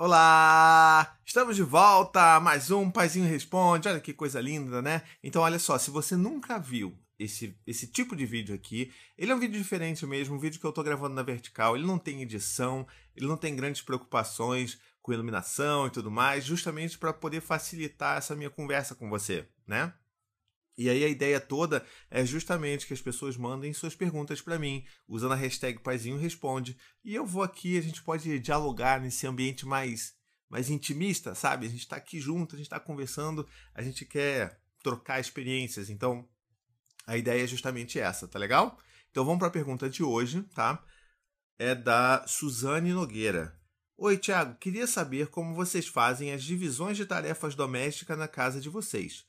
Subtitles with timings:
[0.00, 1.18] Olá!
[1.26, 2.38] Estamos de volta!
[2.38, 3.88] Mais um Paizinho Responde.
[3.88, 5.02] Olha que coisa linda, né?
[5.24, 9.34] Então, olha só, se você nunca viu esse, esse tipo de vídeo aqui, ele é
[9.34, 12.22] um vídeo diferente mesmo, um vídeo que eu tô gravando na vertical, ele não tem
[12.22, 18.18] edição, ele não tem grandes preocupações com iluminação e tudo mais, justamente para poder facilitar
[18.18, 19.92] essa minha conversa com você, né?
[20.78, 24.86] E aí a ideia toda é justamente que as pessoas mandem suas perguntas para mim,
[25.08, 29.66] usando a hashtag Paizinho Responde, e eu vou aqui, a gente pode dialogar nesse ambiente
[29.66, 30.16] mais
[30.48, 31.66] mais intimista, sabe?
[31.66, 35.90] A gente está aqui junto, a gente está conversando, a gente quer trocar experiências.
[35.90, 36.26] Então,
[37.06, 38.78] a ideia é justamente essa, tá legal?
[39.10, 40.82] Então vamos para a pergunta de hoje, tá?
[41.58, 43.58] É da Suzane Nogueira.
[43.96, 48.68] Oi, Tiago, queria saber como vocês fazem as divisões de tarefas domésticas na casa de
[48.68, 49.26] vocês.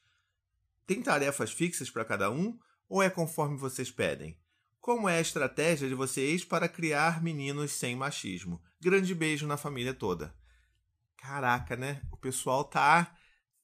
[0.89, 2.57] Tem tarefas fixas para cada um
[2.89, 4.35] ou é conforme vocês pedem?
[4.79, 8.59] Como é a estratégia de vocês para criar meninos sem machismo?
[8.81, 10.33] Grande beijo na família toda.
[11.15, 12.01] Caraca, né?
[12.11, 13.15] O pessoal tá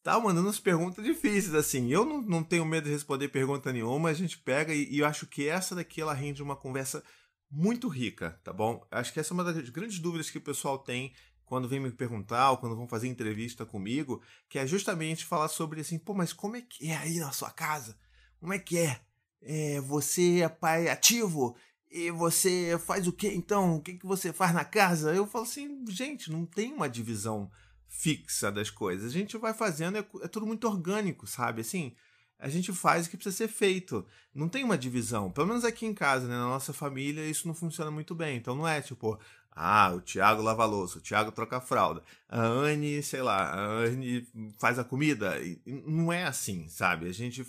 [0.04, 1.92] tá mandando umas perguntas difíceis assim.
[1.92, 5.08] Eu não, não tenho medo de responder pergunta nenhuma, a gente pega e, e eu
[5.08, 7.04] acho que essa daqui ela rende uma conversa
[7.50, 8.86] muito rica, tá bom?
[8.92, 11.12] Acho que essa é uma das grandes dúvidas que o pessoal tem
[11.46, 15.82] quando vem me perguntar ou quando vão fazer entrevista comigo, que é justamente falar sobre
[15.82, 17.98] assim, pô, mas como é que é aí na sua casa?
[18.40, 19.00] Como é que é?
[19.42, 21.56] é você é pai ativo?
[21.90, 23.78] E você faz o que então?
[23.78, 25.14] O que, que você faz na casa?
[25.14, 27.50] Eu falo assim, gente, não tem uma divisão
[27.88, 29.12] fixa das coisas.
[29.12, 31.62] A gente vai fazendo, é, é tudo muito orgânico, sabe?
[31.62, 31.96] Assim,
[32.40, 34.06] a gente faz o que precisa ser feito.
[34.34, 35.32] Não tem uma divisão.
[35.32, 36.36] Pelo menos aqui em casa, né?
[36.36, 38.38] Na nossa família, isso não funciona muito bem.
[38.38, 39.20] Então não é tipo,
[39.52, 43.54] ah, o Thiago lava a louça, o Thiago troca a fralda, a Anne, sei lá,
[43.54, 44.28] a Anne
[44.60, 45.36] faz a comida.
[45.66, 47.08] Não é assim, sabe?
[47.08, 47.46] A gente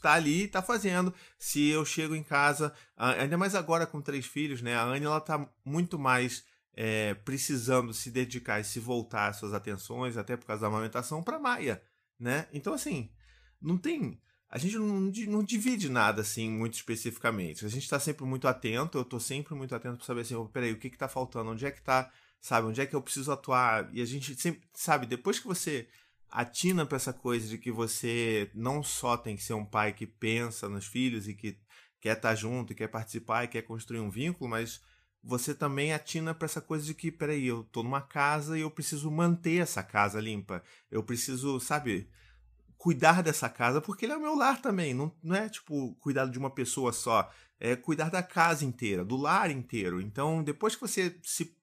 [0.00, 1.12] tá ali tá fazendo.
[1.38, 4.74] Se eu chego em casa, ainda mais agora com três filhos, né?
[4.74, 6.44] A Anne, ela tá muito mais
[6.74, 11.22] é, precisando se dedicar e se voltar às suas atenções, até por causa da amamentação,
[11.22, 11.82] para Maia,
[12.18, 12.46] né?
[12.52, 13.10] Então, assim,
[13.60, 17.66] não tem a gente não, não, divide nada assim muito especificamente.
[17.66, 20.46] A gente está sempre muito atento, eu estou sempre muito atento para saber assim, oh,
[20.46, 22.10] peraí, o que está faltando, onde é que está,
[22.40, 23.90] sabe, onde é que eu preciso atuar.
[23.92, 25.88] E a gente sempre, sabe, depois que você
[26.30, 30.06] atina para essa coisa de que você não só tem que ser um pai que
[30.06, 31.58] pensa nos filhos e que
[32.00, 34.80] quer estar tá junto, e quer participar e quer construir um vínculo, mas
[35.24, 38.70] você também atina para essa coisa de que, peraí, eu estou numa casa e eu
[38.70, 40.62] preciso manter essa casa limpa.
[40.88, 42.08] Eu preciso, sabe,
[42.76, 44.94] cuidar dessa casa, porque ele é o meu lar também.
[44.94, 47.30] Não, não é tipo cuidar de uma pessoa só.
[47.58, 50.00] É cuidar da casa inteira, do lar inteiro.
[50.00, 51.56] Então, depois que você se,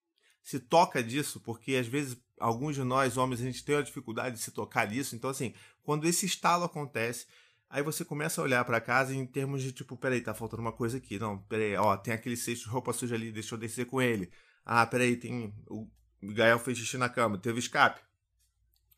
[0.44, 4.36] se toca disso, porque às vezes alguns de nós, homens, a gente tem a dificuldade
[4.36, 5.16] de se tocar disso.
[5.16, 5.54] Então, assim,
[5.84, 7.28] quando esse estalo acontece,
[7.70, 10.74] aí você começa a olhar para casa em termos de tipo, peraí, tá faltando uma
[10.74, 11.20] coisa aqui.
[11.20, 14.32] Não, peraí, ó, tem aquele cesto de roupa suja ali, deixa eu descer com ele.
[14.66, 15.54] Ah, peraí, tem.
[15.70, 15.88] O
[16.22, 18.02] Gael fez xixi na cama, teve escape.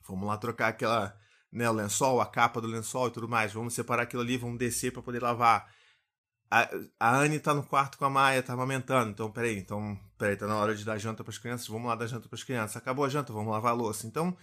[0.08, 1.18] Vamos lá trocar aquela
[1.56, 3.54] né, o lençol, a capa do lençol e tudo mais.
[3.54, 5.74] Vamos separar aquilo ali, vamos descer para poder lavar.
[6.52, 9.12] A, a Anne tá no quarto com a Maia, tá amamentando.
[9.12, 11.96] Então, peraí, então, peraí, tá na hora de dar janta para as crianças, vamos lá
[11.96, 12.76] dar janta para as crianças.
[12.76, 14.06] Acabou a janta, vamos lavar a louça.
[14.06, 14.36] Então,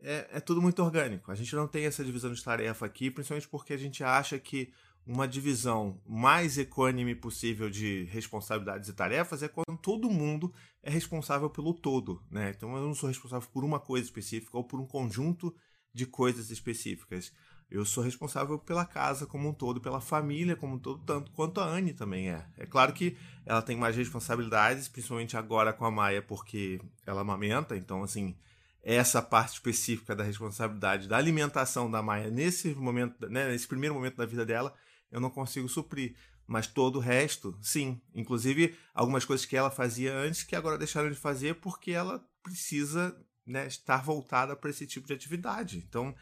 [0.00, 1.32] é, é tudo muito orgânico.
[1.32, 4.72] A gente não tem essa divisão de tarefa aqui, principalmente porque a gente acha que
[5.04, 11.50] uma divisão mais equânime possível de responsabilidades e tarefas é quando todo mundo é responsável
[11.50, 12.54] pelo todo, né?
[12.56, 15.54] Então eu não sou responsável por uma coisa específica ou por um conjunto
[15.94, 17.32] de coisas específicas.
[17.70, 21.60] Eu sou responsável pela casa como um todo, pela família como um todo, tanto quanto
[21.60, 22.44] a Anne também é.
[22.58, 23.16] É claro que
[23.46, 28.36] ela tem mais responsabilidades, principalmente agora com a Maia, porque ela amamenta, então, assim,
[28.82, 34.16] essa parte específica da responsabilidade da alimentação da Maia nesse momento, né, nesse primeiro momento
[34.16, 34.74] da vida dela,
[35.10, 36.14] eu não consigo suprir.
[36.46, 38.00] Mas todo o resto, sim.
[38.14, 43.16] Inclusive, algumas coisas que ela fazia antes que agora deixaram de fazer porque ela precisa
[43.46, 45.78] né, estar voltada para esse tipo de atividade.
[45.78, 46.14] Então,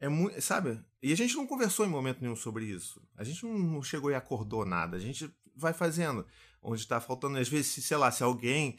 [0.00, 0.80] é muito, sabe?
[1.02, 3.02] E a gente não conversou em momento nenhum sobre isso.
[3.16, 4.96] A gente não chegou e acordou nada.
[4.96, 6.26] A gente vai fazendo.
[6.62, 8.78] Onde está faltando, às vezes, se, sei lá, se alguém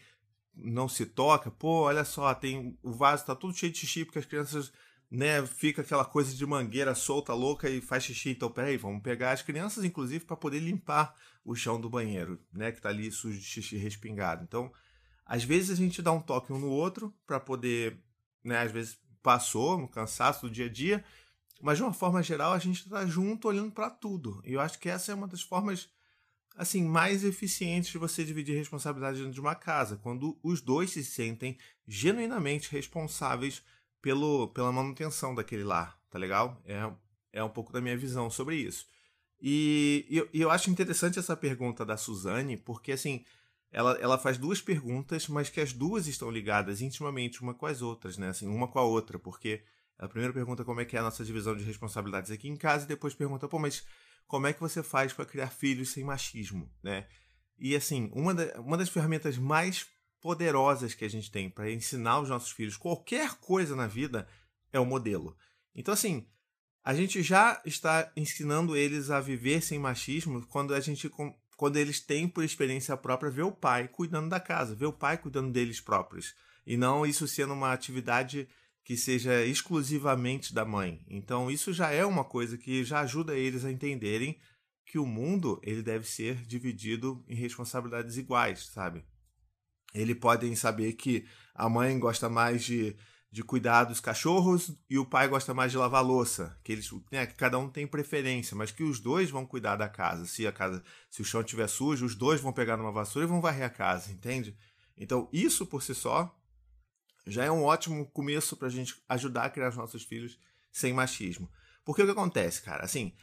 [0.56, 4.20] não se toca, pô, olha só, tem o vaso está tudo cheio de xixi porque
[4.20, 4.72] as crianças,
[5.12, 8.30] né, fica aquela coisa de mangueira solta, louca e faz xixi.
[8.30, 11.14] Então, peraí, vamos pegar as crianças, inclusive, para poder limpar
[11.44, 14.44] o chão do banheiro, né, que está ali sujo de xixi respingado.
[14.44, 14.72] Então,
[15.26, 17.98] às vezes a gente dá um toque um no outro para poder,
[18.44, 21.04] né, às vezes passou no cansaço do dia a dia,
[21.62, 24.42] mas de uma forma geral a gente está junto olhando para tudo.
[24.46, 25.90] E eu acho que essa é uma das formas
[26.56, 31.04] assim mais eficientes de você dividir responsabilidade dentro de uma casa, quando os dois se
[31.04, 31.58] sentem
[31.88, 33.62] genuinamente responsáveis
[34.02, 36.62] pelo, pela manutenção daquele lar, tá legal?
[36.64, 36.92] É,
[37.34, 38.86] é um pouco da minha visão sobre isso.
[39.42, 43.26] E, e eu acho interessante essa pergunta da Suzane, porque assim,
[43.72, 47.82] ela, ela faz duas perguntas, mas que as duas estão ligadas intimamente uma com as
[47.82, 48.30] outras, né?
[48.30, 49.64] Assim, uma com a outra, porque
[49.98, 52.86] a primeira pergunta como é que é a nossa divisão de responsabilidades aqui em casa
[52.86, 53.86] e depois pergunta, pô, mas
[54.28, 57.08] como é que você faz para criar filhos sem machismo, né?
[57.58, 59.88] E assim, uma, da, uma das ferramentas mais
[60.20, 64.28] poderosas que a gente tem para ensinar os nossos filhos qualquer coisa na vida
[64.74, 65.38] é o modelo.
[65.74, 66.28] Então, assim,
[66.84, 71.10] a gente já está ensinando eles a viver sem machismo quando a gente
[71.56, 75.18] quando eles têm por experiência própria ver o pai cuidando da casa, ver o pai
[75.18, 76.36] cuidando deles próprios,
[76.66, 78.48] e não isso sendo uma atividade
[78.84, 81.04] que seja exclusivamente da mãe.
[81.08, 84.40] Então isso já é uma coisa que já ajuda eles a entenderem
[84.86, 89.04] que o mundo ele deve ser dividido em responsabilidades iguais, sabe?
[89.94, 91.26] Eles podem saber que
[91.56, 92.96] a mãe gosta mais de
[93.36, 97.26] de cuidar dos cachorros e o pai gosta mais de lavar louça, que eles, né,
[97.26, 100.26] que cada um tem preferência, mas que os dois vão cuidar da casa.
[100.26, 103.30] Se a casa, se o chão estiver sujo, os dois vão pegar numa vassoura e
[103.30, 104.56] vão varrer a casa, entende?
[104.96, 106.34] Então, isso por si só
[107.28, 110.40] já é um ótimo começo para a gente ajudar a criar os nossos filhos
[110.72, 111.52] sem machismo.
[111.84, 112.86] Porque o que acontece, cara?
[112.86, 113.14] Assim,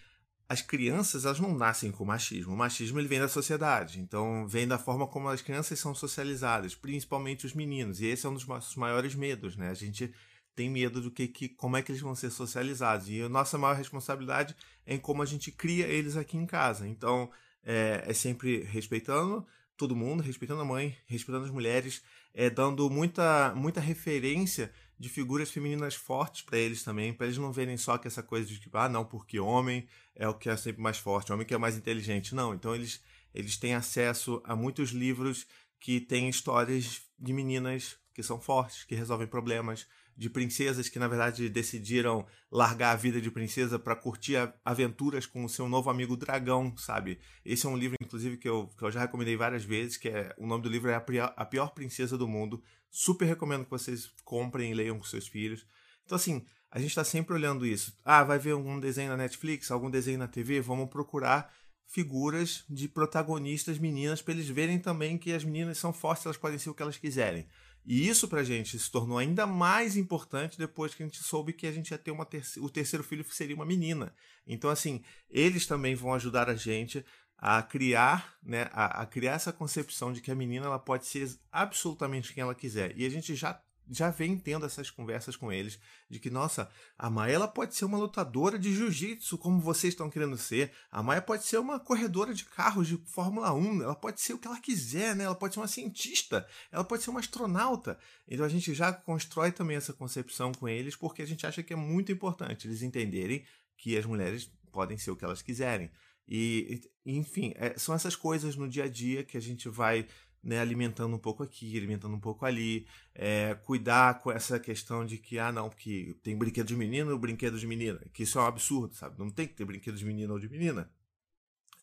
[0.53, 2.53] as crianças elas não nascem com machismo.
[2.53, 6.75] O machismo ele vem da sociedade, então vem da forma como as crianças são socializadas,
[6.75, 8.03] principalmente os meninos.
[8.03, 9.71] E esse é um dos nossos maiores medos, né?
[9.71, 10.13] A gente
[10.55, 13.09] tem medo do que, que como é que eles vão ser socializados.
[13.09, 14.55] E a nossa maior responsabilidade
[14.85, 16.87] é em como a gente cria eles aqui em casa.
[16.87, 17.31] Então
[17.65, 19.47] é, é sempre respeitando
[19.83, 22.03] todo mundo, respeitando a mãe, respeitando as mulheres,
[22.33, 27.51] é, dando muita, muita referência de figuras femininas fortes para eles também, para eles não
[27.51, 29.85] verem só que essa coisa de que, ah, não, porque homem
[30.15, 32.33] é o que é sempre mais forte, homem que é mais inteligente.
[32.33, 33.03] Não, então eles,
[33.35, 35.49] eles têm acesso a muitos livros
[35.81, 41.09] que têm histórias de meninas que são fortes, que resolvem problemas, de princesas que na
[41.09, 46.17] verdade decidiram largar a vida de princesa para curtir aventuras com o seu novo amigo
[46.17, 47.19] dragão, sabe?
[47.45, 50.35] Esse é um livro, inclusive, que eu, que eu já recomendei várias vezes, que é
[50.39, 52.63] o nome do livro é A Pior, Princesa do Mundo.
[52.91, 55.67] Super recomendo que vocês comprem e leiam com seus filhos.
[56.05, 57.99] Então, assim, a gente está sempre olhando isso.
[58.05, 60.61] Ah, vai ver algum desenho na Netflix, algum desenho na TV?
[60.61, 61.53] Vamos procurar
[61.87, 66.59] figuras de protagonistas meninas para eles verem também que as meninas são fortes, elas podem
[66.59, 67.47] ser o que elas quiserem.
[67.85, 71.67] E isso pra gente se tornou ainda mais importante depois que a gente soube que
[71.67, 74.15] a gente ia ter uma o terceiro filho seria uma menina.
[74.47, 77.05] Então, assim, eles também vão ajudar a gente
[77.37, 81.29] a criar, né, a, a, criar essa concepção de que a menina ela pode ser
[81.51, 82.97] absolutamente quem ela quiser.
[82.97, 83.61] E a gente já
[83.93, 85.79] já vem tendo essas conversas com eles
[86.09, 90.09] de que, nossa, a Maia ela pode ser uma lutadora de jiu-jitsu, como vocês estão
[90.09, 90.73] querendo ser.
[90.91, 93.83] A Maia pode ser uma corredora de carros de Fórmula 1.
[93.83, 95.25] Ela pode ser o que ela quiser, né?
[95.25, 96.47] Ela pode ser uma cientista.
[96.71, 97.99] Ela pode ser uma astronauta.
[98.27, 101.73] Então a gente já constrói também essa concepção com eles porque a gente acha que
[101.73, 103.45] é muito importante eles entenderem
[103.77, 105.91] que as mulheres podem ser o que elas quiserem.
[106.27, 110.07] E, enfim, é, são essas coisas no dia a dia que a gente vai
[110.43, 115.17] né, alimentando um pouco aqui, alimentando um pouco ali, é, cuidar com essa questão de
[115.17, 118.43] que, ah, não, porque tem brinquedo de menino e brinquedo de menina, que isso é
[118.43, 119.19] um absurdo, sabe?
[119.19, 120.91] Não tem que ter brinquedo de menino ou de menina,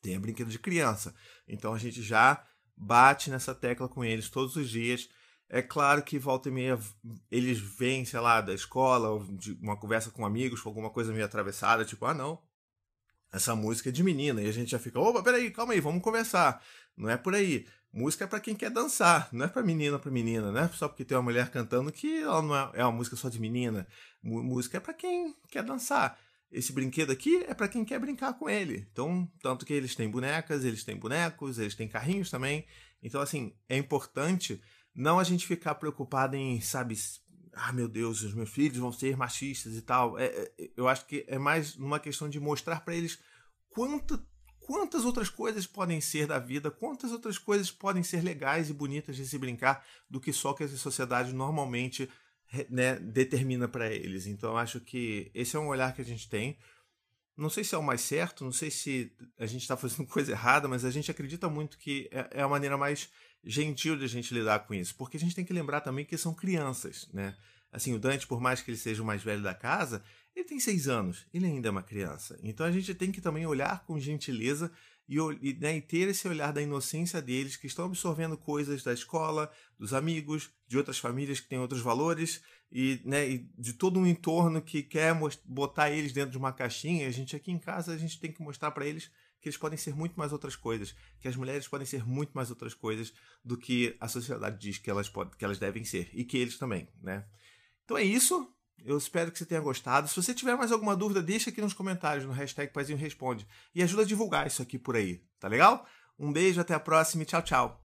[0.02, 1.16] tem brinquedo de criança.
[1.48, 2.46] Então a gente já
[2.76, 5.10] bate nessa tecla com eles todos os dias.
[5.50, 6.78] É claro que volta e meia
[7.32, 11.26] eles vêm, sei lá, da escola, de uma conversa com amigos, com alguma coisa meio
[11.26, 12.40] atravessada, tipo, ah, não,
[13.32, 14.42] essa música é de menina.
[14.42, 16.64] E a gente já fica, opa, peraí, calma aí, vamos conversar.
[16.96, 17.66] Não é por aí.
[17.92, 20.88] Música é para quem quer dançar, não é para menina para menina, não é só
[20.88, 23.88] porque tem uma mulher cantando que ela não é, é uma música só de menina.
[24.22, 26.18] Música é para quem quer dançar.
[26.52, 28.88] Esse brinquedo aqui é para quem quer brincar com ele.
[28.92, 32.66] Então, tanto que eles têm bonecas, eles têm bonecos, eles têm carrinhos também.
[33.02, 34.62] Então, assim, é importante
[34.94, 36.96] não a gente ficar preocupado em, sabe,
[37.54, 40.18] ah, meu Deus, os meus filhos vão ser machistas e tal.
[40.18, 43.20] É, é, eu acho que é mais uma questão de mostrar para eles
[43.70, 44.24] quanto
[44.70, 49.16] quantas outras coisas podem ser da vida, quantas outras coisas podem ser legais e bonitas
[49.16, 52.08] de se brincar do que só que a sociedade normalmente
[52.70, 54.28] né, determina para eles.
[54.28, 56.56] Então, acho que esse é um olhar que a gente tem.
[57.36, 60.34] Não sei se é o mais certo, não sei se a gente está fazendo coisa
[60.34, 63.10] errada, mas a gente acredita muito que é, é a maneira mais
[63.44, 66.16] gentil de a gente lidar com isso, porque a gente tem que lembrar também que
[66.16, 67.36] são crianças, né?
[67.72, 70.04] Assim, o Dante, por mais que ele seja o mais velho da casa,
[70.36, 72.40] ele tem seis anos, ele ainda é uma criança.
[72.42, 74.72] Então a gente tem que também olhar com gentileza
[75.08, 79.52] e, né, e, ter esse olhar da inocência deles, que estão absorvendo coisas da escola,
[79.78, 84.06] dos amigos, de outras famílias que têm outros valores e, né, e de todo um
[84.06, 87.08] entorno que quer botar eles dentro de uma caixinha.
[87.08, 89.10] A gente aqui em casa a gente tem que mostrar para eles
[89.42, 92.50] que eles podem ser muito mais outras coisas, que as mulheres podem ser muito mais
[92.50, 96.24] outras coisas do que a sociedade diz que elas, podem, que elas devem ser e
[96.24, 97.26] que eles também, né?
[97.84, 98.54] Então é isso.
[98.86, 100.08] Eu espero que você tenha gostado.
[100.08, 103.48] Se você tiver mais alguma dúvida, deixa aqui nos comentários no hashtag Paizinho Responde.
[103.74, 105.86] E ajuda a divulgar isso aqui por aí, tá legal?
[106.18, 107.89] Um beijo, até a próxima e tchau, tchau.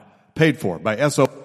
[0.35, 1.40] paid for by SO.